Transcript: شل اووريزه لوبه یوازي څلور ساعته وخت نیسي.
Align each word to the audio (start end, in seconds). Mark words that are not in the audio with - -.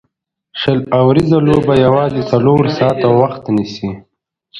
شل 0.59 0.79
اووريزه 0.97 1.37
لوبه 1.47 1.73
یوازي 1.85 2.21
څلور 2.31 2.61
ساعته 2.77 3.07
وخت 3.21 3.43
نیسي. 3.55 3.89